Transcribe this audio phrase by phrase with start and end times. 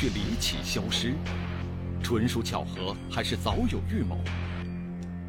[0.00, 1.12] 却离奇消失，
[2.02, 4.18] 纯属巧合还是早有预谋？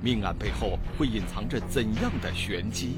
[0.02, 2.98] 命案背后会隐藏着怎样的玄机？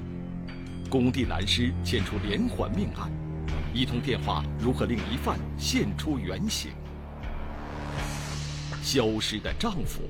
[0.87, 3.11] 工地男尸牵出连环命案，
[3.73, 6.73] 一通电话如何令疑犯现出原形？
[8.83, 10.03] 消失的丈夫，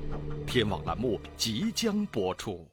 [0.45, 2.67] 天网栏目即将播出。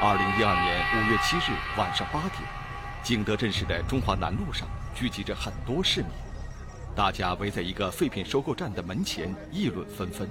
[0.00, 2.63] 二零一二年五月七日晚上八点，
[3.04, 6.08] 景德镇市的中华南路上聚集着很多市民，
[6.96, 10.26] 大家围在一个废品收购站的门前议论纷纷。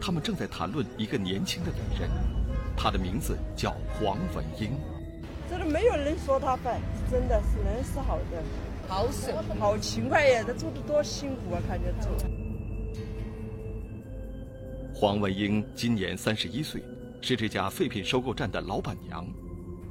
[0.00, 2.08] 他们正在谈论一个年轻的女人，
[2.76, 4.70] 她的名字叫黄文英。
[5.50, 6.80] 这里没有人说她笨，
[7.10, 8.40] 真的是人是好的，
[8.86, 10.44] 好省，好勤快呀！
[10.46, 12.12] 她做的多辛苦啊，看着做。
[14.94, 16.80] 黄文英今年三十一岁。
[17.22, 19.26] 是这家废品收购站的老板娘，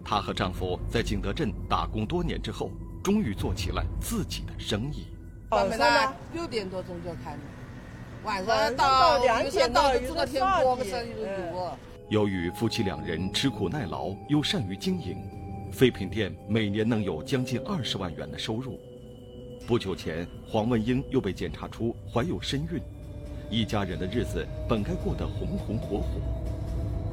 [0.04, 2.72] 她和丈夫在景德镇打工多年之后，
[3.04, 5.08] 终于做起了自己的生意。
[5.50, 7.40] 晚上六点多钟就开门，
[8.24, 11.78] 晚上到两点到做到天光的生意都有。
[12.10, 15.18] 由于夫妻两人吃苦耐劳又善于经营，
[15.72, 18.80] 废品店每年能有将近二十万元的收入。
[19.68, 22.82] 不久前，黄文英又被检查出怀有身孕，
[23.52, 26.20] 一家人的日子本该过得红红火火。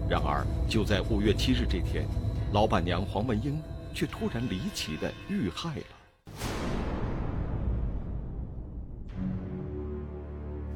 [0.08, 2.06] 然而，就在五月七日这天，
[2.52, 3.60] 老板娘黄文英
[3.92, 5.84] 却突然离奇的遇害了。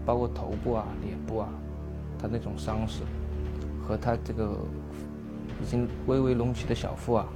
[0.05, 1.49] 包括头部啊、脸部啊，
[2.19, 3.03] 她那种伤势，
[3.87, 4.59] 和她这个
[5.63, 7.27] 已经微微隆起的小腹啊，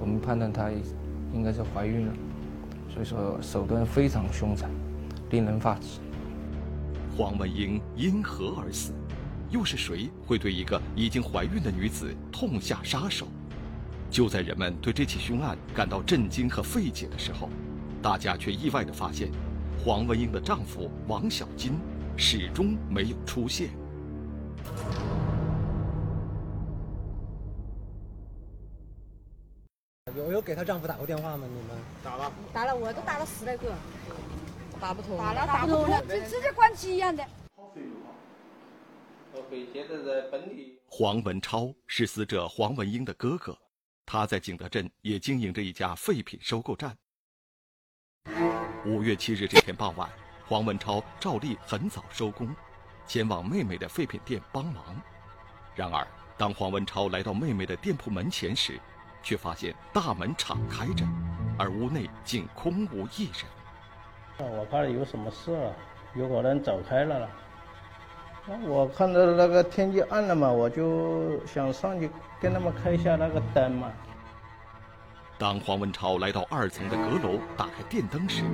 [0.00, 0.70] 我们判断她
[1.32, 2.12] 应该是怀孕了。
[2.92, 4.68] 所以说，手段非常凶残，
[5.30, 6.00] 令人发指。
[7.16, 8.92] 黄文英因何而死？
[9.50, 13.28] 又是谁会对一个已经怀孕的女子痛下杀手？
[14.10, 17.48] 就在人们对这起凶案感到震惊和费解的时候，
[18.02, 19.30] 大家却意外地发现，
[19.84, 21.78] 黄文英的丈夫王小金
[22.16, 23.70] 始终没有出现。
[30.16, 31.46] 有有给她丈夫打过电话吗？
[31.46, 33.74] 你们打了，打了，我都打了十来个，
[34.80, 37.22] 打不通，打了打不通了，就直接关机一样的。
[39.72, 40.80] 现在在本地。
[40.88, 43.56] 黄文超是死者黄文英的哥哥，
[44.06, 46.96] 他在景德镇也经营着一家废品收购站。
[48.84, 50.08] 五月七日这天傍晚，
[50.46, 52.54] 黄文超照例很早收工，
[53.04, 55.02] 前往妹妹的废品店帮忙。
[55.74, 56.06] 然而，
[56.38, 58.80] 当黄文超来到妹妹的店铺门前时，
[59.24, 61.04] 却发现大门敞开着，
[61.58, 63.44] 而屋内竟空无一人。
[64.38, 65.76] 我怕有什么事了，
[66.14, 67.30] 有可能走开了了。
[68.68, 72.08] 我看到那个天气暗了嘛，我就想上去
[72.40, 73.90] 跟他们开一下那个灯嘛。
[75.36, 78.44] 当黄文超来到二层的阁楼，打开电灯时，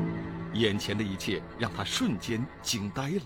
[0.55, 3.23] 眼前的一切让他瞬间惊呆了。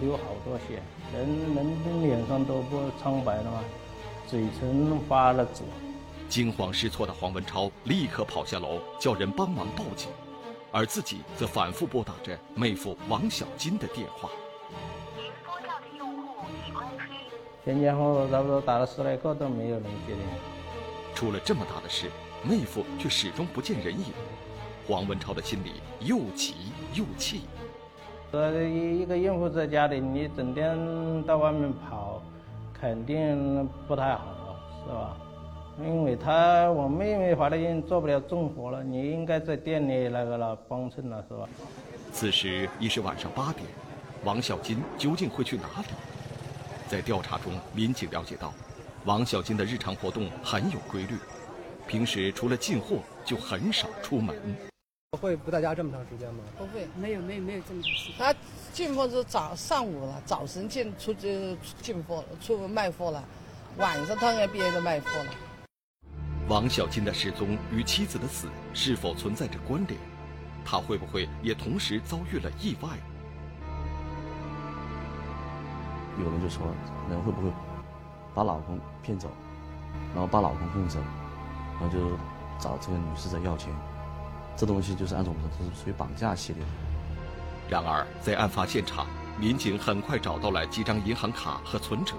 [0.00, 0.82] 流好多血，
[1.14, 3.64] 人人脸上都不苍白了嘛，
[4.26, 5.64] 嘴唇发了紫。
[6.28, 10.10] 惊慌失措的黄文超立刻跑下楼，叫人帮忙报警，
[10.70, 14.28] 而自己则反复拨打着妹夫王小金的电话。
[15.16, 17.14] 您拨叫的用户已关机。
[17.64, 20.18] 前前后后差不多打了十来个都没有人接电。
[21.14, 22.10] 出了这么大的事，
[22.42, 24.12] 妹夫却始终不见人影，
[24.86, 26.54] 黄文超的心里又急
[26.94, 27.42] 又气。
[28.32, 32.22] 呃，一个孕妇在家里，你整天到外面跑，
[32.78, 34.54] 肯定不太好，
[34.86, 35.16] 是吧？
[35.80, 41.48] 因为他我妹妹怀了孕，做不了重活了，你应该在店里那个了帮衬了，是吧？
[42.12, 43.64] 此时已是晚上八点，
[44.24, 45.86] 王小金究竟会去哪里？
[46.88, 48.52] 在调查中，民警了解到，
[49.04, 51.14] 王小金的日常活动很有规律，
[51.86, 54.34] 平时除了进货就很少出门。
[55.20, 56.40] 会不在家这么长时间吗？
[56.58, 58.14] 不会，没有没有没有这么长时间。
[58.18, 58.34] 他
[58.72, 63.22] 进货是早上午了，早晨进出就进货了，出门卖货了，
[63.76, 65.30] 晚上当然别的卖货了。
[66.48, 70.00] 王小金的失踪与妻子的死是否存在着关联？
[70.64, 72.88] 他会不会也同时遭遇了意外？
[76.18, 76.66] 有人就说，
[77.10, 77.52] 人会不会
[78.34, 79.28] 把老公骗走，
[80.14, 80.98] 然后把老公哄走，
[81.78, 82.16] 然后就
[82.58, 83.70] 找这个女死者要钱？
[84.56, 86.62] 这东西就是按照我们说，这是属于绑架系列。
[87.68, 89.06] 然而，在案发现场，
[89.38, 92.14] 民警很快找到了几张银行卡和存折，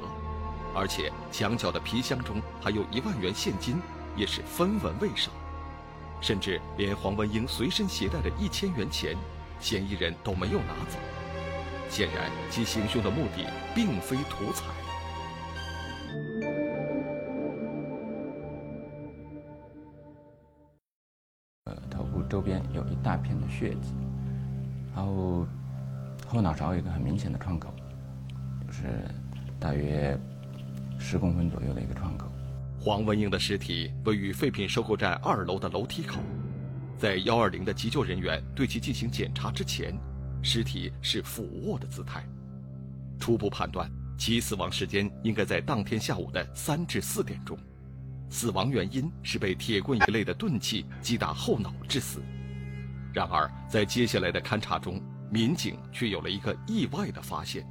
[0.75, 3.81] 而且墙角的皮箱中还有一万元现金。
[4.19, 5.31] 也是分文未少
[6.19, 9.15] 甚至连黄文英随身携带的一千元钱
[9.61, 10.99] 嫌疑人都没有拿走。
[11.89, 14.65] 显然其行凶的目的并非图财。
[21.89, 23.93] 头部周边有一大片的血迹
[24.93, 25.47] 然后
[26.27, 27.73] 后脑勺有一个很明显的创口
[28.67, 28.83] 就是
[29.59, 30.17] 大约
[30.99, 32.28] 十公分左右的一个创口
[32.81, 36.21] 黄文英的尸体位于废品收购站二楼的楼梯口，
[36.97, 39.93] 在幺二零的急救人员对其进行检查之前，
[40.41, 42.25] 尸体是俯卧的姿态。
[43.19, 47.59] 初步判断，其死亡时间应该在当天下午的三至四点钟。
[48.29, 52.21] 死亡原因是被铁棍一类的钝器击打后脑致死。
[53.13, 57.67] 然而，在接下来的勘查中，民警却有了一个意外的发现：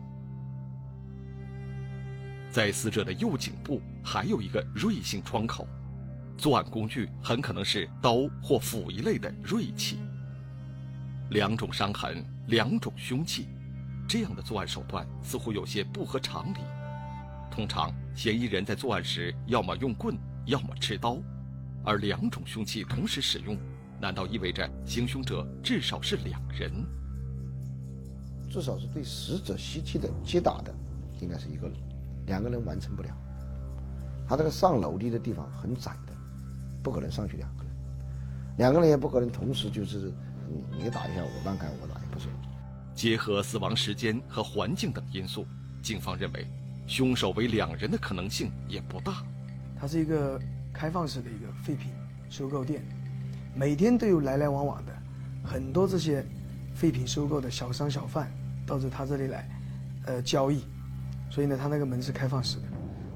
[2.50, 5.66] 在死者的右颈部还有一个锐性创口，
[6.36, 9.98] 作案工具很可能是刀或斧一类的锐器。
[11.30, 13.48] 两种伤痕，两种凶器，
[14.08, 16.58] 这样的作案手段似乎有些不合常理。
[17.50, 20.16] 通常，嫌疑人在作案时要么用棍。
[20.46, 21.18] 要么持刀，
[21.84, 23.54] 而两种凶器同时使用，
[24.00, 26.72] 难道意味着行凶者至少是两人？
[28.48, 30.74] 至少是对死者尸体的击打的，
[31.20, 31.76] 应该是一个人，
[32.28, 33.08] 两个人完成不了。
[34.28, 36.12] 他这个上楼梯的地方很窄的，
[36.82, 37.72] 不可能上去两个人，
[38.58, 40.12] 两个人也不可能同时就是
[40.46, 42.28] 你你打一下我慢开我打，也不是。
[42.94, 45.46] 结合死亡时间和环境等因素，
[45.80, 46.46] 警方认为，
[46.86, 49.24] 凶手为两人的可能性也不大。
[49.80, 50.38] 它是一个
[50.72, 51.92] 开放式的一个废品
[52.28, 52.84] 收购店，
[53.54, 54.92] 每天都有来来往往的
[55.44, 56.26] 很多这些
[56.74, 58.30] 废品收购的小商小贩
[58.66, 59.48] 到这他这里来，
[60.06, 60.64] 呃交易，
[61.38, 62.64] 所以呢，他那个门是开放式的，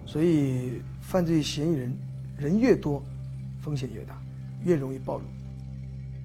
[0.06, 1.98] 所以犯罪嫌疑人
[2.36, 3.02] 人越多，
[3.60, 4.16] 风险越大，
[4.64, 5.24] 越容易暴露。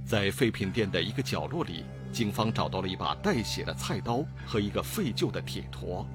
[0.05, 6.05] 在废品店的一个角落里，警方找到了一把带血的菜刀和一个废旧的铁坨，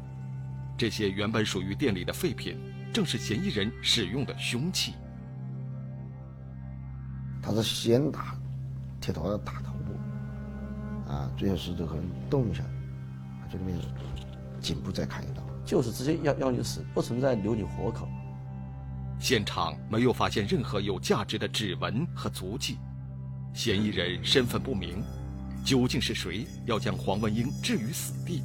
[0.79, 2.57] 这些原本属于店里的废品。
[2.93, 4.95] 正是嫌疑人使用的凶器。
[7.43, 8.37] 他是先打
[9.01, 12.63] 铁坨打头部，啊，最后是这个人动一下，
[13.51, 13.77] 这个面
[14.61, 18.09] 颈部再砍一刀，就是直接要要你死，不存在留你活口。
[19.19, 22.79] 现场没有发现任何有价值的指纹和足迹，
[23.55, 25.03] 嫌疑人身份不明，
[25.65, 28.43] 究竟是谁要将黄文英置于死地？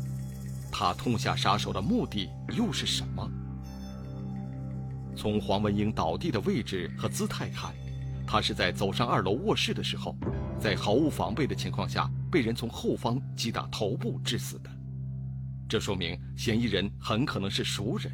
[0.71, 3.27] 他痛下杀手的目的又是什么？
[5.15, 7.73] 从黄文英倒地的位置和姿态看，
[8.27, 10.15] 他是在走上二楼卧室的时候，
[10.59, 14.69] 在毫无防备的情况下被人从后方击打头部致死的。
[15.69, 18.11] 这说明嫌疑人很可能是熟人。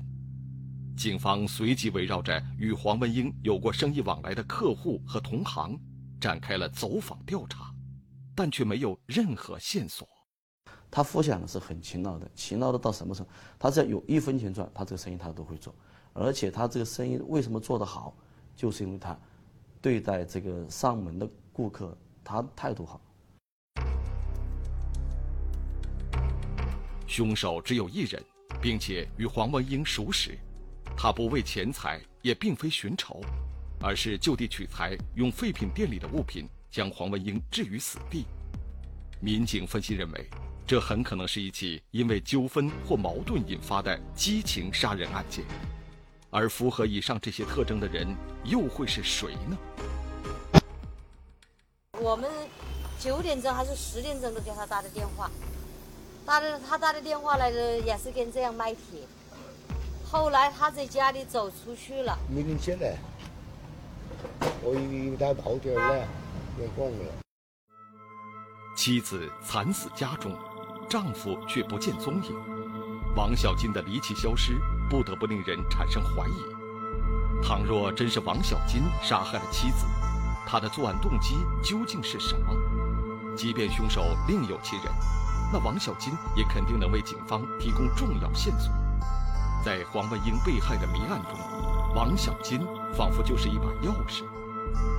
[0.98, 5.80] 警方随即围绕着与黄文英有过生意往来的客户和同行，
[6.20, 7.72] 展开了走访调查，
[8.36, 10.08] 但却没有任何线索。
[10.90, 13.32] 他夫妻是很勤劳的，勤劳的到什么程度？
[13.60, 15.74] 他只要有一分钱赚，他这个生意他都会做。
[16.14, 18.16] 而且他这个生意为什么做得好，
[18.56, 19.18] 就是因为他
[19.82, 23.02] 对待这个上门的顾客，他态度好。
[27.14, 28.20] 凶手只有一人，
[28.60, 30.36] 并且与黄文英熟识，
[30.98, 33.22] 他不为钱财，也并非寻仇，
[33.80, 38.26] 而是就地取材，用废品店里的物品将黄文英置于死地。
[39.20, 40.28] 民警分析认为，
[40.66, 45.46] 这很可能是一起因为纠纷或矛盾引发的激情杀人案件。
[46.32, 48.08] 而符合以上这些特征的人
[48.44, 49.56] 又会是谁呢？
[52.02, 52.28] 我们
[53.00, 55.30] 九点钟还是十点钟都给他打的电话，
[56.26, 59.02] 打的他打的电话来的也是跟这样卖铁。
[60.10, 62.18] 后来他在家里走出去了。
[62.30, 62.98] 没人接来，
[64.62, 66.08] 我以为他跑掉了，
[66.60, 67.06] 也光了。
[68.76, 70.36] 妻子惨死家中，
[70.90, 72.36] 丈夫却不见踪影，
[73.16, 74.54] 王小金的离奇消失。
[74.90, 77.44] 不得不令人产生怀疑。
[77.44, 79.88] 倘若真是王小金杀害了妻子，
[80.46, 82.54] 他的作案动机究竟是什么？
[83.36, 84.86] 即便凶手另有其人，
[85.54, 88.74] 那王小金也肯定能为警方提供重要线索。
[89.64, 91.38] 在黄文英被害的谜案中，
[91.94, 92.60] 王小金
[92.98, 94.26] 仿佛就是一把钥匙，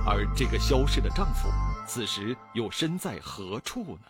[0.07, 1.49] 而这个消失的丈夫，
[1.85, 4.07] 此时又身在何处呢？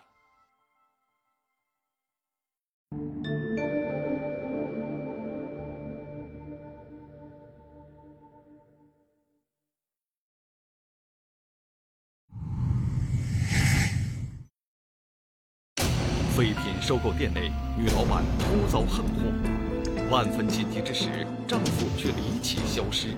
[16.35, 23.15] 废品收购店内，女老板突遭横祸，万分紧急之时，丈夫却离奇消失。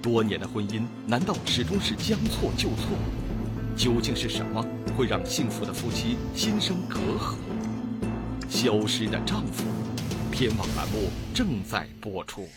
[0.00, 2.96] 多年的婚姻难道始终是将错就错？
[3.76, 4.64] 究竟是什么
[4.96, 7.34] 会让幸福的夫妻心生隔阂？
[8.48, 9.64] 消失的丈夫，
[10.30, 12.48] 天网栏目正在播出。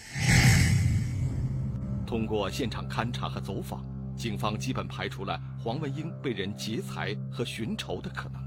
[2.06, 3.84] 通过现场勘查和走访。
[4.16, 8.41] 警方基本排除了黄文英被人劫财和寻仇的可能。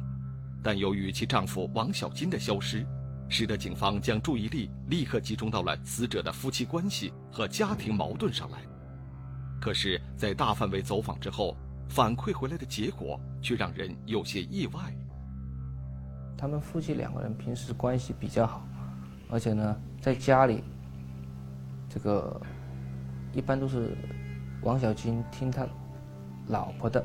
[0.65, 2.87] 但由于其丈夫王小金的消失，
[3.29, 8.59] 使得警方将注意力立刻集中到了死者的夫妻关系和家庭矛盾上来。
[9.61, 11.55] 可是，在大范围走访之后，
[11.89, 14.81] 反馈回来的结果却让人有些意外。
[16.37, 18.67] 他们夫妻两个人平时关系比较好，
[19.31, 20.65] 而且呢，在家里，
[21.89, 22.41] 这个
[23.33, 23.97] 一般都是
[24.63, 25.67] 王小金听他
[26.49, 27.05] 老婆的，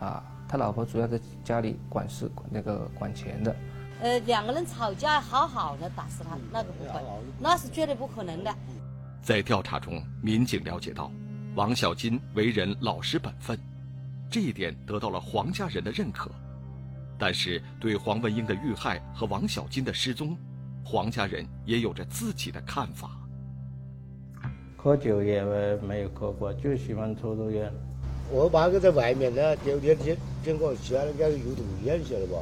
[0.00, 3.54] 啊，他老婆主要在家里管事、那个管钱的。
[4.00, 7.00] 呃，两个人吵架好好的打死他，那个不会，
[7.38, 8.54] 那是绝对不可能的。
[9.22, 11.10] 在调查中，民警了解到，
[11.54, 13.58] 王小金为人老实本分，
[14.30, 16.30] 这一点得到了黄家人的认可。
[17.16, 20.36] 但是，对黄文英的遇害和王小金的失踪，
[20.84, 23.12] 黄家人也有着自己的看法。
[24.76, 25.42] 喝酒也
[25.86, 27.72] 没有喝过，就喜欢抽抽烟。
[28.30, 32.36] 我爸哥在外面呢，第二天见见我，去那个有毒烟，晓得不？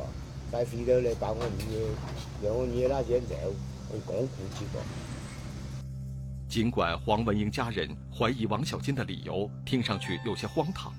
[0.51, 1.79] 再回头来把我捏，
[2.43, 3.35] 让我捏那烟罩，
[3.91, 4.81] 我光顾几个。
[6.49, 10.93] 尽管黄文英家人怀疑王小金的理由听上去有些荒唐，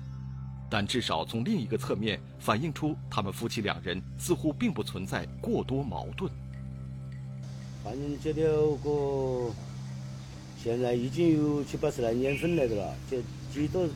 [0.68, 6.30] 但至少从另一个侧面反映出他们夫妻两人似乎并不存在过多矛盾。
[7.82, 8.46] 反正这条
[8.82, 9.50] 个
[10.62, 13.22] 现在已经有七八十来年份来的了，这
[13.52, 13.86] 几多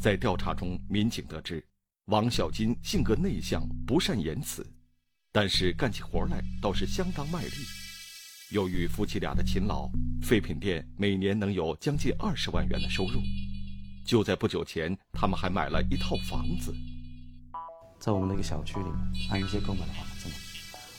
[0.00, 1.64] 在调查中，民警得知，
[2.06, 4.64] 王小金性格内向，不善言辞，
[5.32, 7.50] 但是干起活来倒是相当卖力。
[8.52, 9.90] 由于夫妻俩的勤劳，
[10.22, 13.20] 废品店每年能有将近二十万元的收入。
[14.04, 16.72] 就在不久前，他们还买了一套房子，
[17.98, 18.86] 在我们那个小区里
[19.30, 20.30] 按揭购买的房子。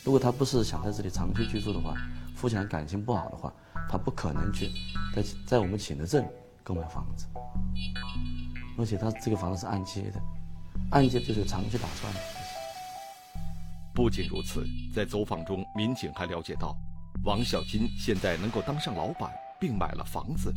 [0.04, 1.96] 如果他不是想在这里长期居住的话，
[2.38, 3.52] 夫妻俩感情不好的话，
[3.90, 4.70] 他不可能去
[5.12, 6.24] 在在我们景德镇
[6.64, 7.26] 购买房子。
[8.78, 10.22] 而且他这个房子是按揭的，
[10.92, 12.14] 按揭就是长期打算。
[13.92, 14.64] 不仅如此，
[14.94, 16.78] 在走访中，民警还了解到，
[17.24, 20.54] 王小金现在能够当上老板，并买了房子，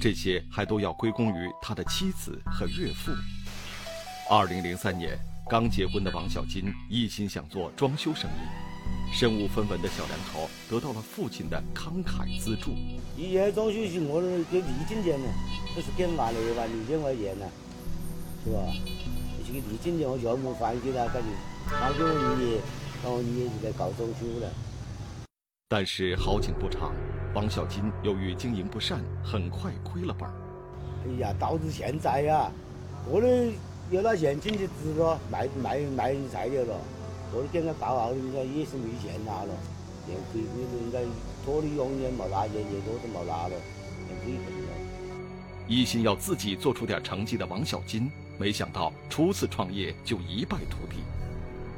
[0.00, 3.12] 这些还都要归功于他的妻子和岳父。
[4.30, 8.67] 二零零三年，刚结婚的王小金一心想做装修生意，
[9.12, 12.72] 身无分文的小两口得到了父亲的慷慨资助。
[13.16, 15.26] 以前装修是我给礼金钱呢。
[15.76, 17.46] 这是给万来万六千块钱呢，
[18.44, 18.58] 是吧？
[19.46, 21.28] 这个礼金钱我全部还给他，感觉
[21.66, 22.60] 他给我爷爷，
[23.04, 24.50] 然后爷爷就在搞装修了。
[25.68, 26.92] 但是好景不长，
[27.32, 30.28] 王小金由于经营不善，很快亏了本。
[31.06, 32.50] 哎呀，导致现在呀，
[33.08, 33.52] 我的
[33.90, 36.80] 有了现金的资格卖卖卖菜掉了，
[37.32, 39.54] 我都给他报号，人家也是没钱拿了，
[40.06, 40.98] 连亏亏人家
[41.44, 43.54] 托的永远没拿，年年多都没拿了，
[44.08, 44.68] 连亏本了。
[45.66, 50.96] 一心要自己做出点成绩的王小金，没想到初次创业就一败涂地。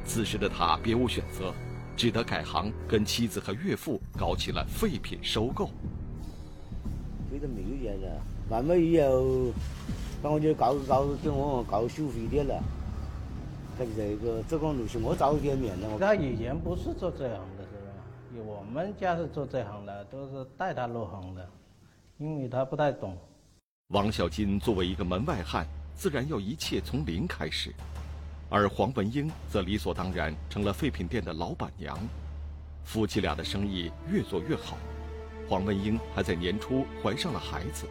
[0.06, 1.52] 此时的他别无选择，
[1.96, 5.70] 只得改行跟妻子和岳父搞起了废品收购。
[7.28, 9.52] 亏得没有钱了，慢慢以后，
[10.22, 12.46] 那我就搞搞给我搞收费点
[13.84, 13.86] 了。
[13.86, 15.98] 他这个走光路线，我找点免了。
[15.98, 18.44] 他以前不是做这行的，是吧？
[18.44, 21.48] 我们家是做这行的，都是带他入行的，
[22.18, 23.16] 因为他不太懂。
[23.88, 27.74] 王小金作为一个门外汉，自然要一切从零开始，
[28.48, 31.98] 而黄文英则理所当然成了废品店的老板娘。
[32.84, 34.76] 夫妻俩的生意越做越好，
[35.48, 37.86] 黄文英还在年初怀上了孩子。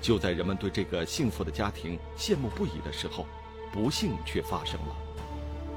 [0.00, 3.24] 就在人们对这个幸福的家庭羡慕不已的时候，
[3.72, 4.94] 不幸却发生了。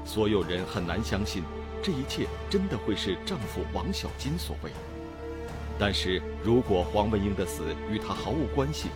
[0.04, 1.42] 所有人很难相信，
[1.82, 4.70] 这一切真的会是丈夫王小金所为。
[5.78, 8.88] 但是如果黄文英的死与他毫无关系，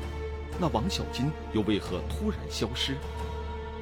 [0.58, 2.94] 那王小金又为何突然消失？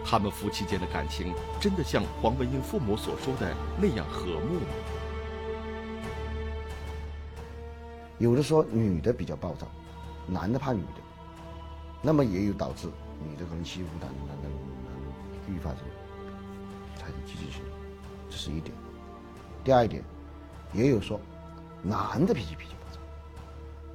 [0.05, 4.67] 他们夫妻间的感情真的像黄文英父母所说的那样和睦吗？
[8.19, 9.69] 有的说女的比较暴躁，
[10.27, 11.03] 男的怕女的，
[12.01, 12.89] 那么也有导致
[13.23, 14.49] 女的可能欺负男男的，
[15.49, 15.90] 愈发这个
[16.97, 17.62] 产生积极性，
[18.31, 18.75] 这是一点。
[19.64, 20.02] 第二一点，
[20.73, 21.21] 也有说
[21.83, 23.00] 男的脾气脾气暴躁，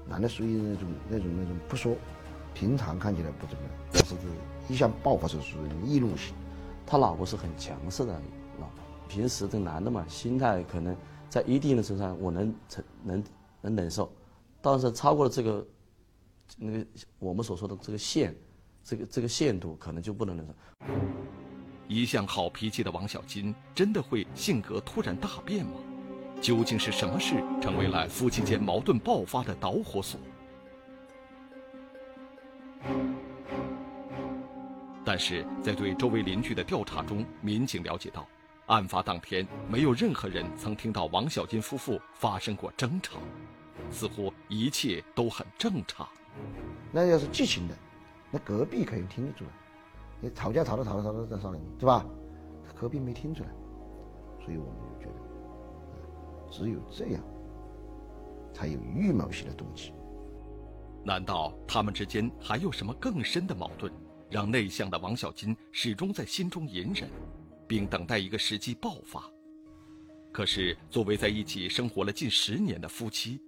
[0.07, 1.95] 男的属于那种那种那种不说。
[2.55, 4.15] 平常看起来不怎么样，但是
[4.69, 6.35] 一向爆发是属于易怒型。
[6.85, 8.13] 他老婆是很强势的
[8.59, 8.75] 老婆，
[9.07, 10.95] 平时这男的嘛，心态可能
[11.27, 13.23] 在一定的程度上我能承能
[13.59, 14.13] 能忍受，
[14.61, 15.67] 但是超过了这个
[16.59, 16.85] 那个
[17.17, 18.35] 我们所说的这个线，
[18.83, 20.53] 这个这个限度可能就不能忍受。
[21.93, 25.73] 一向好脾气的王小金真的会性格突然大变吗？
[26.41, 30.19] 究竟是什么事成为了夫妻间矛盾爆发的导火索？
[35.05, 38.27] 但是在对周围邻居的调查中，民警了解到，
[38.65, 43.19] 案发当天没有任何人曾听到王小金夫妇发生过争吵，
[43.91, 46.07] 似乎一切都很正常。
[46.91, 47.77] 那要是激情的，
[48.31, 49.51] 那隔壁肯定听得出来。
[50.21, 52.05] 你吵架吵着吵着吵着在商量，对吧？
[52.75, 53.49] 隔壁没听出来，
[54.43, 57.23] 所以我们就觉得，只有这样，
[58.53, 59.93] 才有预谋性的动机。
[61.05, 63.91] 难道他们之间还有什么更深的矛盾，
[64.29, 67.09] 让内向的王小金始终在心中隐忍，
[67.67, 69.23] 并等待一个时机爆发？
[70.31, 73.39] 可是，作为在一起生活了近十年的夫妻，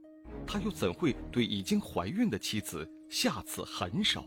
[0.45, 4.24] 他又怎会对已经怀孕的妻子下此狠手？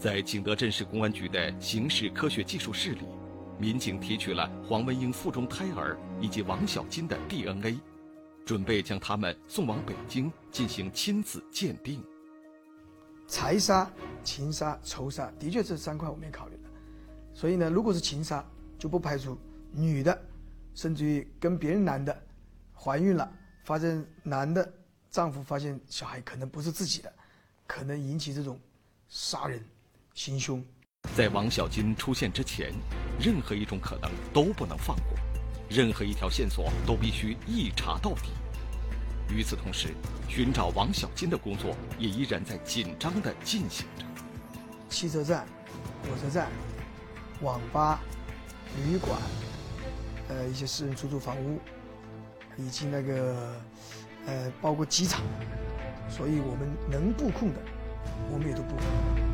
[0.00, 3.02] 在景德镇市公安局的刑事科学技术室里，
[3.58, 7.78] 民警提取了黄文英腹中胎儿以及王小金的 DNA，
[8.46, 12.02] 准备将他们送往北京进行亲子鉴定。
[13.28, 13.92] 财杀、
[14.24, 16.70] 情杀、仇杀，的确这三块我们也考虑了。
[17.34, 18.42] 所以呢，如果是情杀，
[18.78, 19.36] 就不排除
[19.70, 20.18] 女的，
[20.74, 22.22] 甚至于跟别人男的
[22.74, 23.30] 怀孕了，
[23.64, 24.66] 发现男的
[25.10, 27.12] 丈夫发现小孩可能不是自己的，
[27.66, 28.58] 可能引起这种
[29.06, 29.62] 杀人。
[30.14, 30.62] 行凶，
[31.16, 32.72] 在王小金出现之前，
[33.18, 35.16] 任何一种可能都不能放过，
[35.68, 38.30] 任何一条线索都必须一查到底。
[39.28, 39.94] 与此同时，
[40.28, 44.04] 寻找王小金的工作也依然在紧张地进行着。
[44.88, 45.46] 汽车站、
[46.02, 46.50] 火车站、
[47.40, 48.00] 网吧、
[48.76, 49.18] 旅馆，
[50.28, 51.60] 呃，一些私人出租房屋，
[52.56, 53.56] 以及那个，
[54.26, 55.22] 呃，包括机场，
[56.10, 57.60] 所以我们能布控的，
[58.32, 59.29] 我们也都布控。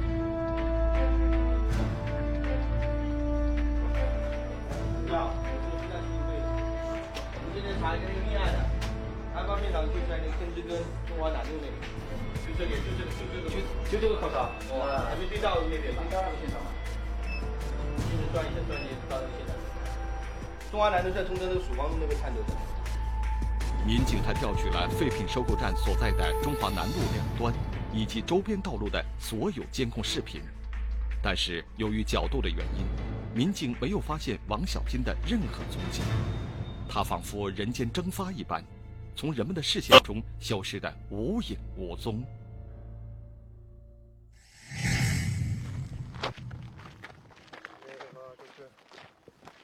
[10.66, 11.78] 中华南路那边，
[12.42, 13.56] 就这里，就这个，就这个，就
[13.92, 16.68] 就这个考察，哦，还没对到那边，对到那个现场嘛？
[17.96, 19.54] 就是专业的专业到那个现场。
[20.70, 22.48] 中华南路在中正那个曙光路那边看着的。
[23.86, 27.54] 民警还调取了废品收购站所在的中华南路两端
[27.92, 30.42] 以及周边道路的所有监控视频，
[31.22, 32.84] 但是由于角度的原因，
[33.32, 36.02] 民警没有发现王小金的任何踪迹。
[36.88, 38.64] 他仿佛人间蒸发一般，
[39.16, 42.22] 从人们的视线中消失得无影无踪。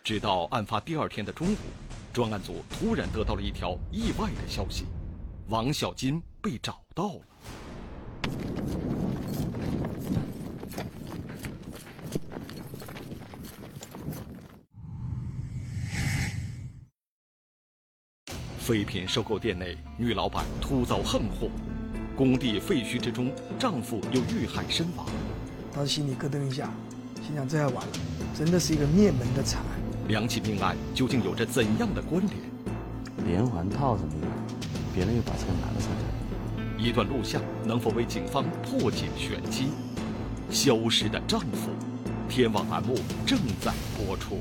[0.03, 1.57] 直到案发第二天的中午，
[2.13, 4.87] 专案组突然得到了一条意外的消息：
[5.49, 7.32] 王小金被找到了。
[18.63, 21.51] 废品收购店内，女老板突遭横祸，
[22.15, 25.05] 工地废墟之中，丈夫又遇害身亡。
[25.75, 26.71] 当时心里咯噔一下，
[27.27, 27.93] 心想这下完了，
[28.39, 30.07] 真的是一个灭门的惨案。
[30.07, 32.39] 两起命案究竟有着怎样的关联？
[33.27, 34.29] 连环套什么的，
[34.95, 36.65] 别人又把这个男的杀掉。
[36.79, 39.71] 一段录像能否为警方破解玄机？
[40.51, 41.71] 消失的丈夫，
[42.29, 42.95] 天网栏目
[43.27, 44.39] 正在播出。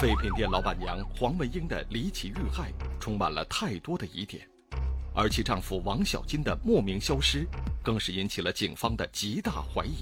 [0.00, 4.48] 废品店老板娘黄文英的离奇遇害，充满了太多的疑点，
[5.14, 7.46] 而其丈夫王小金的莫名消失，
[7.82, 9.96] 更是引起了警方的极大怀疑。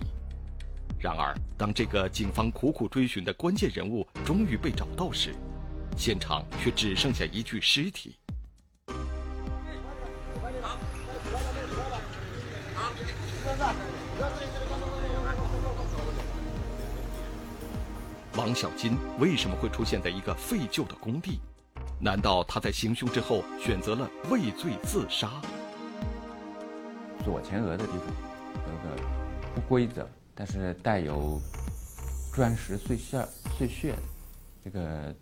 [1.00, 5.34] 然而，当这个警方苦苦追寻的关键人物终于被找到时，
[5.96, 8.14] 现场却只剩下一具尸体。
[18.38, 21.40] 王小金为什么会出现在一个废旧的工地？
[22.00, 25.42] 难道他在行凶之后选择了畏罪自杀？
[27.24, 28.06] 左前额的地方
[28.54, 29.02] 有个
[29.56, 31.40] 不规则，但是带有
[32.32, 33.98] 砖石碎屑碎屑的
[34.62, 35.12] 这个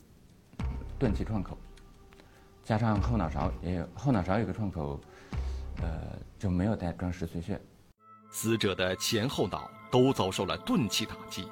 [0.98, 1.56] 钝器创口，
[2.62, 5.00] 加上后脑勺也有后脑勺有个创口，
[5.80, 7.58] 呃就没有带砖石碎屑。
[8.30, 11.50] 死者的前后脑都遭受了钝器打击，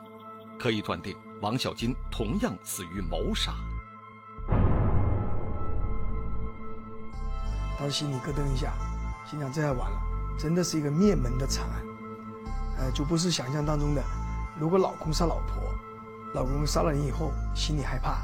[0.59, 1.17] 可以断定。
[1.45, 3.53] 王小金同样死于谋杀。
[7.79, 8.73] 当时心里咯噔一下，
[9.31, 10.01] 心想这下完了，
[10.39, 11.83] 真的是一个灭门的惨案。
[12.79, 14.03] 呃，就不是想象当中的，
[14.59, 15.63] 如果老公杀老婆，
[16.33, 18.23] 老公杀了人以后，心里害怕，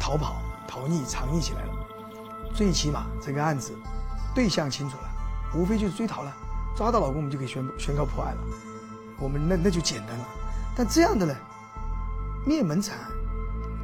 [0.00, 1.74] 逃跑、逃匿、藏匿起来了。
[2.54, 3.76] 最起码这个案子
[4.34, 5.10] 对象清楚了，
[5.54, 6.34] 无非就是追逃了，
[6.74, 8.42] 抓到老公我们就可以宣宣告破案了。
[9.18, 10.24] 我们那那就简单了。
[10.74, 11.34] 但这样的呢？
[12.46, 13.10] 灭门惨案，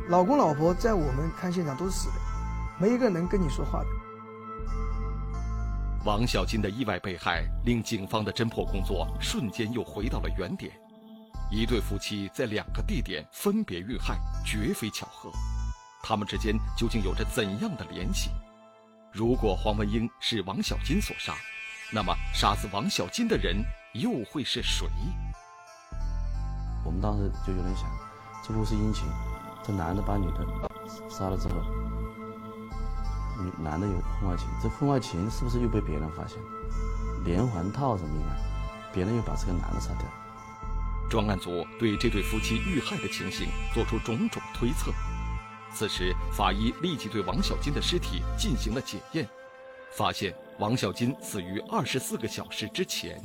[0.09, 2.15] 老公老婆在我们看现场都是死的，
[2.79, 3.87] 没一个能跟你说话的。
[6.05, 10.73] 王小金的意外被害令警方的侦破工作瞬间又回到了原点。
[11.51, 15.29] 一对夫妻在两个地点分别遇害，绝非巧合。
[16.01, 18.31] 他们之间究竟有着怎样的联系？
[19.13, 21.35] 如果黄文英是王小金所杀，
[21.93, 23.57] 那么杀死王小金的人
[23.95, 24.87] 又会是谁？
[26.85, 27.91] 我们当时就有点想，
[28.43, 29.07] 这不是姻亲，
[29.63, 30.45] 这男的把女的
[31.09, 31.55] 杀了之后，
[33.41, 36.39] 女男的有婚外情，这婚外情是不是又被别人发现？
[37.25, 38.37] 连环套的命案，
[38.93, 40.05] 别人又把这个男的杀掉。
[41.09, 44.91] 专案组对这对夫妻遇害的情形做出种种推测。
[45.73, 49.29] 此时，法医立即对王小金的尸体进行了检验，
[49.97, 53.23] 发现王小金死于二十四个小时之前。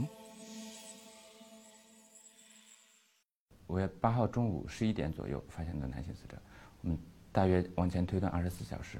[3.67, 6.37] 五月八号中午十一点左右发现的男性死者，
[6.81, 6.97] 我们
[7.31, 8.97] 大约往前推断二十四小时，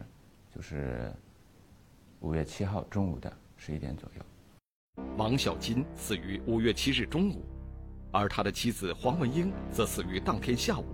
[0.54, 1.12] 就是
[2.20, 5.06] 五月七号中午的十一点左右。
[5.18, 7.46] 王小金死于五月七日中午。
[8.10, 10.86] 而他的妻子黄文英则死于当天下午，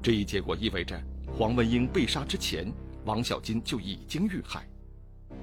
[0.00, 0.98] 这一结果意味着
[1.36, 2.72] 黄文英被杀之前，
[3.04, 4.64] 王小金就已经遇害。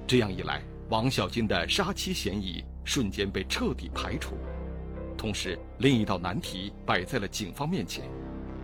[0.06, 4.34] 这样一来，王小金的杀妻嫌疑瞬间被彻底排除。
[5.18, 8.08] 同时，另一道难题摆在了警方面前：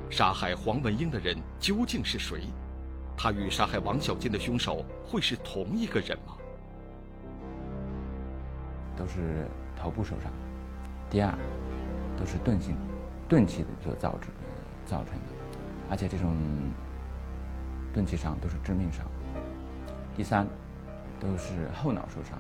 [0.09, 2.43] 杀害黄文英的人究竟是谁？
[3.17, 6.37] 他与杀害王小金的凶手会是同一个人吗？
[8.97, 10.33] 都是头部受伤。
[11.11, 11.35] 第二。
[12.17, 12.77] 都是钝性、
[13.29, 14.33] 钝器的所造成
[14.87, 15.35] 造成的，
[15.91, 16.33] 而且这种
[17.93, 19.05] 钝器伤都是致命伤。
[20.17, 20.47] 第三，
[21.19, 22.39] 都是后脑受伤。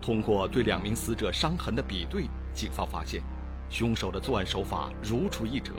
[0.00, 2.24] 通过对两名死者伤痕的比对，
[2.56, 3.22] 警方发现，
[3.68, 5.74] 凶手的作案手法如出一辙，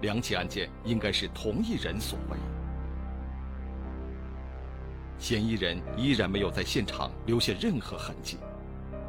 [0.00, 2.38] 两起案件应该是同一人所为。
[5.18, 8.38] 嫌疑人依然没有在现场留下任何痕迹。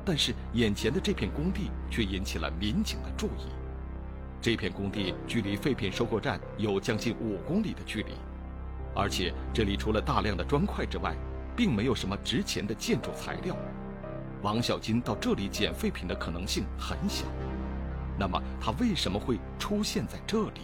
[0.08, 3.50] 但是眼前的这片工地却引起了民警的注意。
[4.40, 8.12] 这片工地距离废品收购站有将近五公里的距离，
[8.96, 11.16] 而且这里除了大量的砖块之外，
[11.56, 13.58] 并没有什么值钱的建筑材料。
[14.42, 17.26] 王小金到这里捡废品的可能性很小。
[18.18, 20.62] 那么他为什么会出现在这里？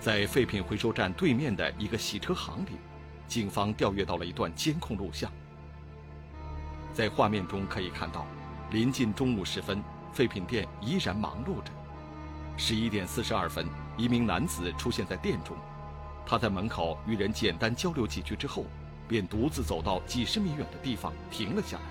[0.00, 2.72] 在废品回收站对面的一个洗车行里，
[3.26, 5.30] 警方调阅到了一段监控录像。
[6.92, 8.26] 在画面中可以看到，
[8.70, 11.72] 临近中午时分，废品店依然忙碌着。
[12.56, 15.56] 十一点四十二分，一名男子出现在店中，
[16.26, 18.64] 他在门口与人简单交流几句之后，
[19.06, 21.82] 便独自走到几十米远的地方停了下来。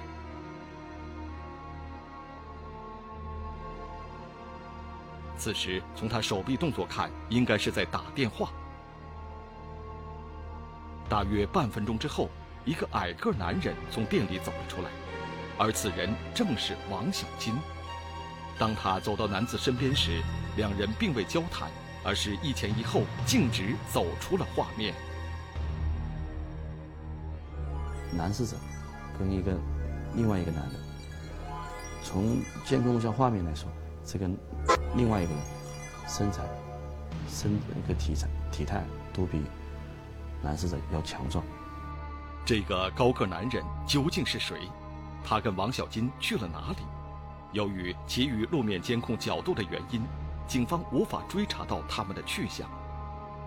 [5.37, 8.51] 此时，从他手臂动作看，应该是在打电话。
[11.09, 12.29] 大约半分钟之后，
[12.63, 14.89] 一个矮个男人从店里走了出来，
[15.57, 17.53] 而此人正是王小金。
[18.57, 20.21] 当他走到男子身边时，
[20.55, 21.69] 两人并未交谈，
[22.03, 24.93] 而是一前一后，径直走出了画面。
[28.11, 28.57] 男死者
[29.17, 29.57] 跟一个
[30.15, 30.75] 另外一个男的，
[32.03, 33.69] 从监控录像画面来说，
[34.05, 34.29] 这个。
[34.95, 35.43] 另外一个人，
[36.07, 36.43] 身材、
[37.27, 39.41] 身一个体态体态都比
[40.39, 41.43] 男死者要强壮。
[42.45, 44.69] 这个高个男人究竟是谁？
[45.25, 46.83] 他跟王小金去了哪里？
[47.53, 50.03] 由于其余路面监控角度的原因，
[50.53, 52.69] 警方无法追查到他们的去向。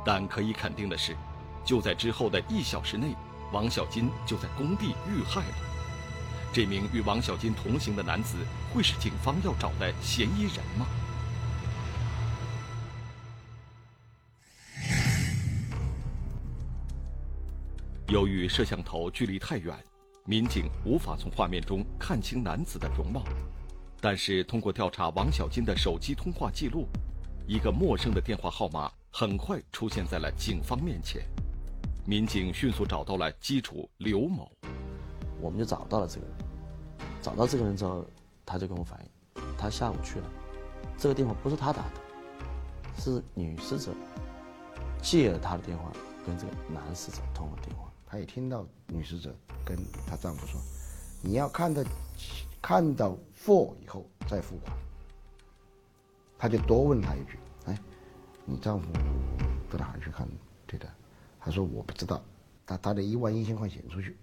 [0.04, 1.16] 但可以肯定的是，
[1.64, 3.14] 就在之后的一小时内，
[3.52, 5.54] 王小金就在工地遇害了。
[6.52, 8.38] 这名与王小金同行的男子
[8.74, 10.86] 会是警方要找的嫌疑人吗？
[18.08, 19.76] 由于摄像头距离太远，
[20.24, 23.22] 民警无法从画面中看清男子的容貌。
[24.08, 26.86] 但是通过调查王小金的手机通话记录，
[27.44, 31.24] 一个陌生的电话号码很快出现在了警方面前。
[32.04, 34.48] 民警迅速找到了机主刘某，
[35.40, 36.36] 我们就找到了这个人。
[37.20, 38.06] 找到这个人之后，
[38.44, 40.30] 他就跟我反映，他下午去了，
[40.96, 43.90] 这个电话不是他打的，是女死者
[45.02, 45.90] 借了他的电话
[46.24, 47.90] 跟这个男死者通了电话。
[48.06, 50.60] 他也听到女死者跟她丈夫说
[51.20, 51.82] ：“你要看到
[52.66, 54.76] 看到货以后再付款。”
[56.36, 57.78] 他就多问他一句：“哎，
[58.44, 58.92] 你丈夫
[59.70, 60.28] 到哪儿去看
[60.66, 60.92] 对的？”
[61.38, 62.20] 他说：“我不知道。”
[62.66, 64.16] 他打了一万一千块钱出去。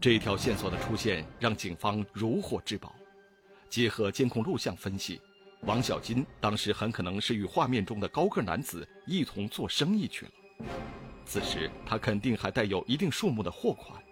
[0.00, 2.94] 这条线索的出现让警方如获至宝。
[3.68, 5.20] 结合监控录像分析，
[5.64, 10.32] 王小金当时很可能是与画面中的高个男子一同做生意去了。
[11.26, 14.02] 此时他肯定还带有一定数目的货款，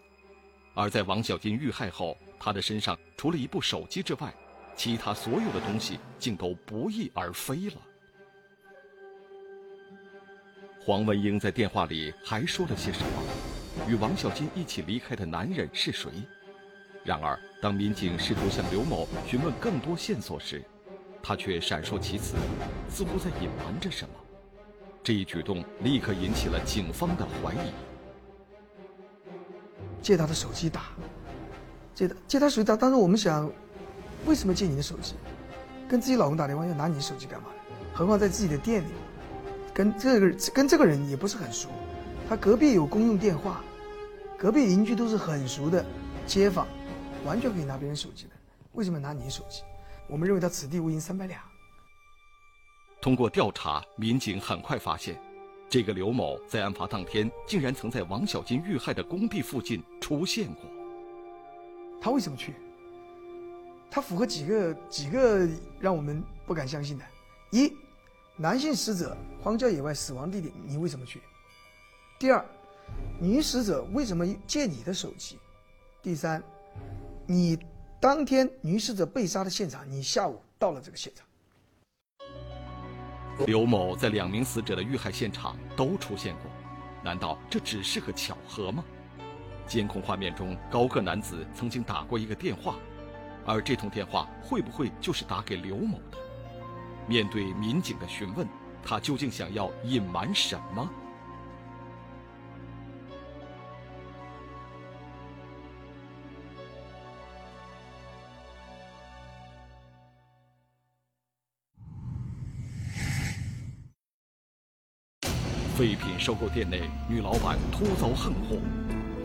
[0.75, 4.35] 而在王小金遇害后，他的身上除了一部手机之外，
[4.75, 7.77] 其他所有的东西竟都不翼而飞了。
[10.83, 13.23] 黄文英在电话里还说了些什么？
[13.87, 16.11] 与王小金一起离开的男人是谁？
[17.05, 20.65] 然而，当民警试图向刘某询问更多线索时，
[21.23, 22.37] 他却闪烁其词，
[22.89, 24.15] 似乎在隐瞒着什么。
[25.03, 27.73] 这一举动立刻引起了警方的怀疑。
[30.03, 30.93] 借他的手机打，
[31.95, 33.51] 借他借他手机打，当时我们想，
[34.27, 35.15] 为什么借你的手机？
[35.89, 37.49] 跟自己老公打电话要拿你的手机干嘛？
[37.93, 38.89] 何况在自己的店里。
[39.73, 41.69] 跟这个跟这个人也不是很熟，
[42.29, 43.63] 他隔壁有公用电话，
[44.37, 45.83] 隔壁邻居都是很熟的
[46.27, 46.67] 街坊，
[47.25, 48.31] 完全可以拿别人手机的，
[48.73, 49.63] 为什么拿你手机？
[50.09, 51.41] 我们认为他此地无银三百两。
[53.01, 55.17] 通过调查，民警很快发现，
[55.69, 60.65] 这个刘某在案发当天竟然曾在王小金遇害的工地附近出现过。
[62.01, 62.55] 他为什么去？
[63.91, 67.05] 他符合几个几个让我们不敢相信的：
[67.51, 67.73] 一。
[68.37, 71.21] 男性死者荒郊野外死亡地点，你为什么去？
[72.19, 72.43] 第二，
[73.19, 75.39] 女死者为什么借你的手机？
[76.03, 76.43] 第三，
[77.27, 77.59] 你
[78.01, 81.27] 当天女死者被杀的现场，你下午到了这个现场。
[83.47, 86.51] 刘某在两名死者的遇害现场都出现过，
[87.05, 88.83] 难道这只是个巧合吗？
[89.71, 92.75] 监控画面中，高个男子曾经打过一个电话，
[93.47, 96.19] 而这通电话会不会就是打给刘某的？
[97.07, 98.45] 面对民警的询问，
[98.83, 100.91] 他究竟想要隐瞒什么？
[115.77, 118.59] 废品收购店内，女老板突遭横祸；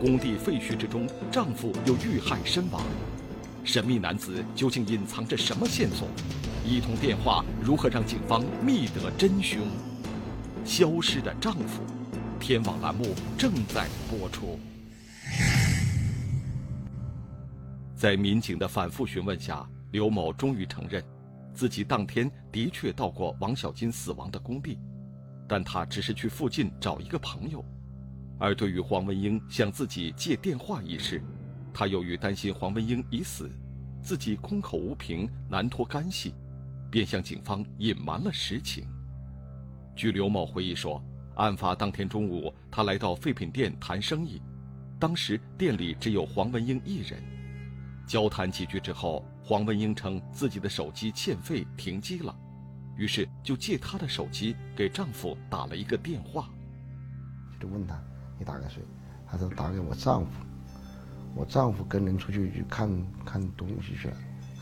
[0.00, 2.82] 工地废墟之中，丈夫又遇害身亡。
[3.64, 6.06] 神秘男子究竟隐藏着什么线索？
[6.64, 9.60] 一通电话如何让警方觅得真凶？
[10.64, 11.82] 消失的丈夫，
[12.38, 14.58] 天网栏目正在播出。
[17.94, 21.02] 在民警的反复询问下，刘某终于承认，
[21.54, 24.78] 自己当天的确到过王小金死亡的工地，
[25.48, 27.64] 但他只是去附近找一个朋友。
[28.38, 31.22] 而对于黄文英向自己借电话一事，
[31.72, 33.50] 他由于担心黄文英已死，
[34.02, 36.34] 自己空口无凭，难脱干系。
[36.88, 38.86] 便向警方隐瞒了实情。
[39.94, 41.02] 据刘某回忆说，
[41.34, 44.40] 案发当天中午，他来到废品店谈生意，
[44.98, 47.20] 当时店里只有黄文英一人。
[48.06, 52.34] 交谈几句之后，黄文英称自己的手机欠费停机了，
[52.96, 56.48] 于是就借她的手机给丈夫打了一个电话。
[57.60, 58.00] 就问他
[58.38, 58.82] ：“你打给谁？”
[59.30, 60.30] 他说：“打给我丈夫。
[61.34, 62.88] 我丈夫跟人出去去看
[63.24, 64.16] 看东西去了。”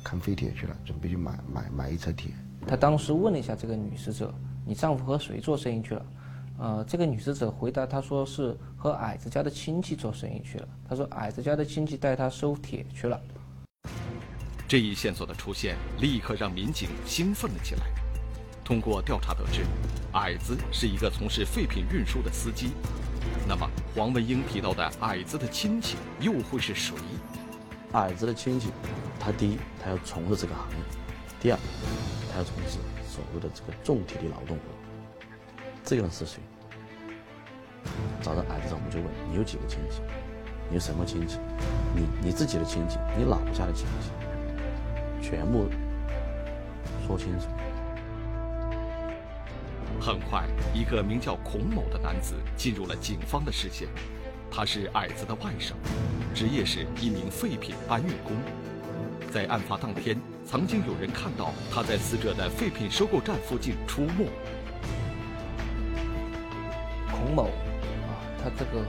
[0.05, 2.31] 看废铁去了，准备去买买买一车铁。
[2.67, 4.35] 他当时问了一下这个女死者
[4.67, 6.07] ：“你丈夫和谁做生意去了？”
[6.57, 13.21] 呃，这个女死者回答他说：“是和矮子家的亲戚做生意去了。”他说：“矮子家的亲戚带他收铁去了。”
[14.69, 17.83] 这一线索的出现，立刻让民警兴奋了起来。
[18.63, 19.63] 通过调查得知，
[20.13, 22.71] 矮子是一个从事废品运输的司机。
[23.47, 26.95] 那么，黄文英提到的矮子的亲戚又会是谁？
[27.93, 28.71] 矮子的亲戚。
[29.21, 30.77] 他第一，他要从事这个行业；
[31.41, 31.59] 第二，
[32.31, 34.59] 他要从事所谓的这个重体力劳动。
[35.85, 36.41] 这个人是谁？
[38.23, 40.01] 找到矮子，我们就问你有几个亲戚？
[40.69, 41.39] 你有什么亲戚？
[41.95, 44.11] 你你自己的亲戚，你老家的亲戚，
[45.23, 45.69] 全部
[47.07, 47.47] 说清楚。
[50.01, 53.89] 很快，一个名叫孔某的男子进入了警方的视线。
[54.51, 55.73] 他是矮子的外甥，
[56.35, 58.37] 职业是一名废品搬运工。
[59.33, 64.29] 在案发当天，曾经有人看到他在死者的废品收购站附近出没。
[67.11, 68.87] 孔某，啊，他这个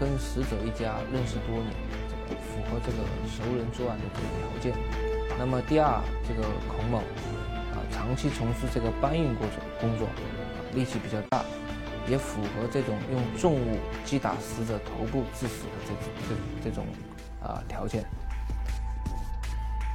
[0.00, 1.74] 跟死者一家认识多年，
[2.08, 4.72] 这个符合这个熟人作案的这个条件。
[5.38, 7.02] 那么第二，这个孔某，
[8.08, 10.08] 长期从事这个搬运工作，工作，
[10.72, 11.44] 力气比较大，
[12.08, 15.92] 也符合这种用重物击打死者头部致死的这
[16.26, 16.86] 这这种
[17.42, 18.02] 啊条件。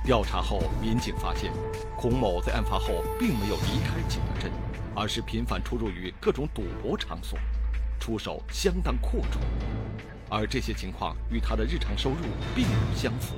[0.06, 1.52] 调查后，民警发现，
[1.98, 4.52] 孔某在案发后并没有离开景德镇，
[4.96, 7.40] 而是频繁出入于各种赌博场所，
[8.00, 9.40] 出手相当阔绰，
[10.30, 12.18] 而这些情况与他的日常收入
[12.54, 13.34] 并不相符。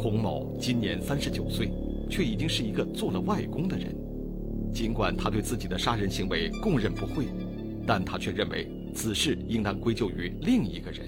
[0.00, 1.70] 孔某今年三十九岁，
[2.08, 3.94] 却已经是一个做了外公的人。
[4.72, 7.26] 尽管他对自己的杀人行为供认不讳，
[7.86, 11.06] 但他却认为此事应当归咎于另一个人。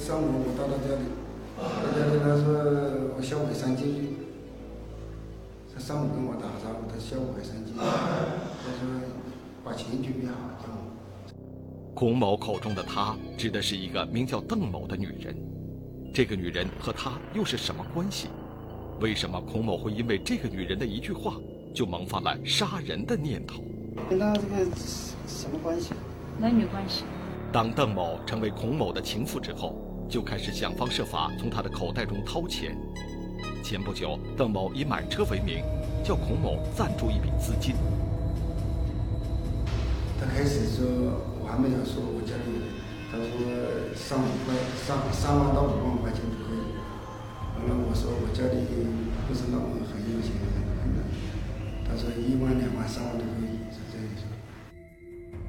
[0.00, 1.04] 上午我到他家里，
[1.60, 4.00] 他家里他说我下午三进去，
[5.74, 8.88] 他上午跟我打招呼，他小伟上进去，他说
[9.62, 11.92] 把钱准备好叫我。
[11.92, 15.36] 孔某口中的他指的是一个名叫邓某的女人，
[16.14, 18.28] 这个女人和他又是什么关系？
[19.00, 21.34] 为什么孔某会因为这个女人的一句话
[21.74, 23.64] 就萌发了杀人的念头？
[24.08, 24.64] 跟他这个
[25.26, 25.92] 什么关系？
[26.38, 27.02] 男女关系。
[27.52, 29.74] 当邓某成为孔某的情妇之后，
[30.08, 32.78] 就开始想方设法从他的口袋中掏钱。
[33.64, 35.64] 前不久，邓某以买车为名，
[36.04, 37.74] 叫孔某赞助一笔资金。
[40.20, 40.86] 他开始说，
[41.42, 42.70] 我还没有说我家里，
[43.14, 46.74] 他说三五块，三三万到五万块钱就可以。
[47.54, 48.66] 完了，我说我家里
[49.28, 50.34] 不是那么很有钱，
[50.82, 50.98] 很难。
[51.86, 53.54] 他说一万、两万、三万都可以。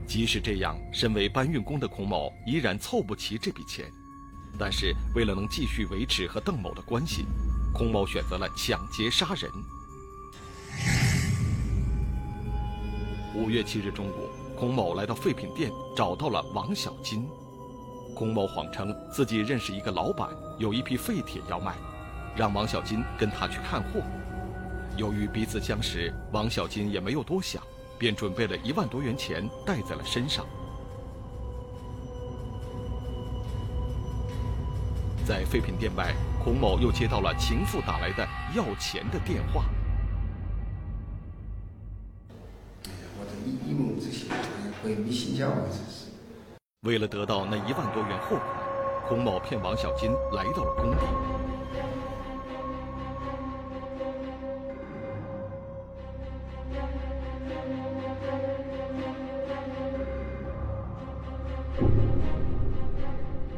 [0.07, 3.91] 即使这样，身为搬运工的孔某依然凑不齐这笔钱。
[4.57, 7.25] 但是，为了能继续维持和邓某的关系，
[7.73, 9.51] 孔某选择了抢劫杀人。
[13.33, 17.27] 五月七日中午，孔某来到废品店，找到了王小金。
[18.15, 21.75] 孔某谎称自己认识一个老板，有一批废铁要卖，
[22.35, 24.01] 让王小金跟他去看货。
[24.95, 27.61] 由于彼此相识，王小金也没有多想。
[27.97, 30.45] 便准备了一万多元钱带在了身上。
[35.25, 39.63] 在废品店外，孔某又接到了情妇打来的要钱的电话。
[43.17, 44.27] 我的一一梦之想，
[44.83, 45.61] 鬼迷心窍啊！
[45.69, 45.94] 这是。
[46.85, 48.41] 为了得到那一万多元货款，
[49.09, 50.97] 孔某骗王小金来到了工地。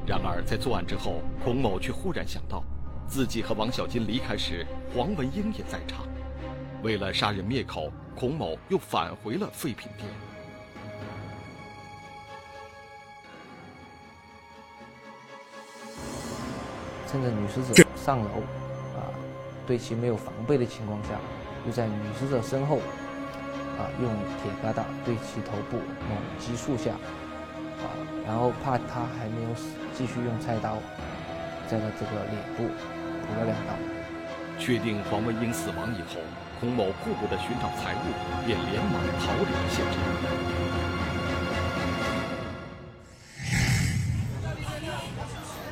[0.05, 2.63] 然而，在作案之后，孔某却忽然想到，
[3.09, 6.07] 自己和王小金离开时，黄文英也在场。
[6.81, 10.26] 为了杀人灭口，孔某又返回了废品店。
[17.17, 18.29] 趁着女死者上楼，
[18.93, 19.09] 啊，
[19.65, 21.17] 对其没有防备的情况下，
[21.65, 22.77] 又在女死者身后，
[23.79, 25.77] 啊，用铁疙瘩对其头部
[26.07, 26.91] 猛击数下。
[26.91, 27.89] 啊，
[28.25, 30.77] 然后怕她还没有死，继续用菜刀
[31.67, 33.73] 在她这个脸部补了两刀。
[34.59, 36.21] 确定黄文英死亡以后，
[36.59, 38.13] 孔某顾不得寻找财物，
[38.45, 40.96] 便连忙逃离了现场。